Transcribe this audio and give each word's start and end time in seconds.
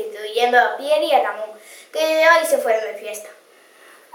incluyendo 0.00 0.58
a 0.58 0.76
Pierre 0.76 1.04
y 1.04 1.12
a 1.12 1.22
Ramón, 1.22 1.50
que 1.92 2.00
hoy 2.00 2.46
se 2.46 2.58
fueron 2.58 2.82
de 2.84 2.94
fiesta. 2.98 3.28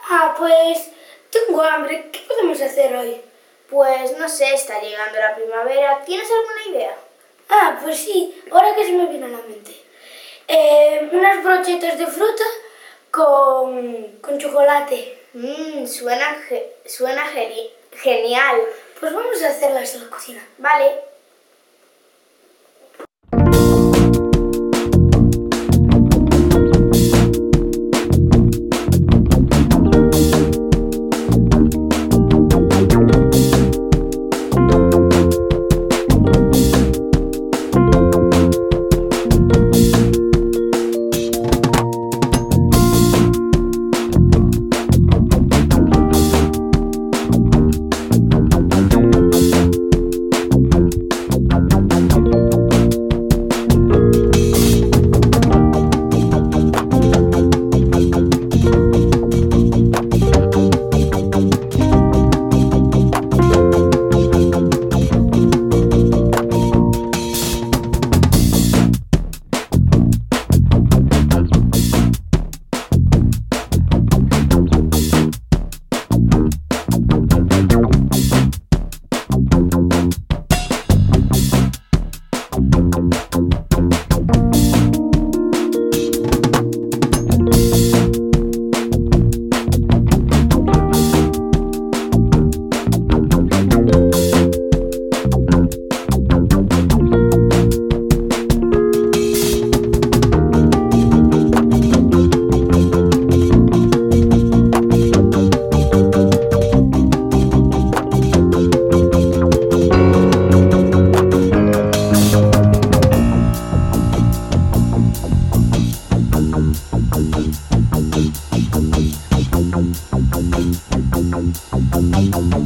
Ah, 0.09 0.35
pues 0.37 0.89
tengo 1.29 1.61
hambre. 1.61 2.09
¿Qué 2.11 2.19
podemos 2.27 2.59
hacer 2.61 2.95
hoy? 2.95 3.21
Pues 3.69 4.17
no 4.17 4.27
sé, 4.27 4.53
está 4.53 4.79
llegando 4.81 5.19
la 5.19 5.35
primavera. 5.35 6.01
¿Tienes 6.05 6.27
alguna 6.31 6.77
idea? 6.77 6.95
Ah, 7.49 7.79
pues 7.81 7.97
sí, 7.97 8.41
ahora 8.51 8.73
que 8.75 8.85
se 8.85 8.91
me 8.93 9.05
viene 9.07 9.25
a 9.25 9.29
la 9.29 9.37
mente. 9.37 9.75
Eh, 10.47 11.09
unas 11.11 11.43
brochetas 11.43 11.97
de 11.97 12.07
fruta 12.07 12.43
con, 13.11 14.17
con 14.21 14.37
chocolate. 14.39 15.17
Mmm, 15.33 15.85
suena, 15.85 16.35
ge- 16.47 16.75
suena 16.85 17.23
geni- 17.31 17.69
genial. 17.95 18.59
Pues 18.99 19.13
vamos 19.13 19.41
a 19.43 19.49
hacerlas 19.49 19.93
en 19.95 20.03
la 20.05 20.09
cocina. 20.09 20.45
Vale. 20.57 21.01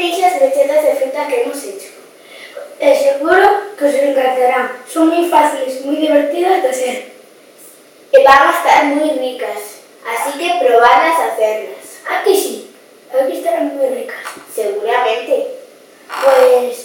tenéis 0.00 0.18
las 0.18 0.40
brochetas 0.40 0.82
de 0.82 0.94
fruta 0.94 1.28
que 1.28 1.42
hemos 1.42 1.62
hecho. 1.62 1.88
Eh, 2.78 2.98
seguro 2.98 3.46
que 3.78 3.84
os 3.84 3.94
encantarán. 3.94 4.72
Son 4.90 5.08
muy 5.08 5.28
fáciles, 5.28 5.84
muy 5.84 5.96
divertidas 5.96 6.62
de 6.62 6.68
hacer. 6.70 7.12
Y 8.10 8.24
van 8.24 8.48
a 8.48 8.50
estar 8.50 8.84
muy 8.86 9.10
ricas, 9.18 9.58
así 10.08 10.38
que 10.38 10.64
probadlas 10.64 11.20
a 11.20 11.26
hacerlas. 11.26 12.00
Aquí 12.08 12.34
sí. 12.34 12.74
Aquí 13.12 13.36
estarán 13.36 13.76
muy 13.76 13.88
ricas. 13.88 14.20
Seguramente. 14.54 15.48
Pues 16.24 16.79